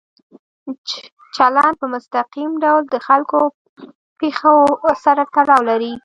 چلند 1.35 1.73
په 1.81 1.85
مستقیم 1.93 2.51
ډول 2.63 2.83
د 2.89 2.95
خلکو 3.07 3.35
او 3.43 3.47
پېښو 4.19 4.55
سره 5.03 5.23
تړاو 5.35 5.61
لري. 5.69 5.93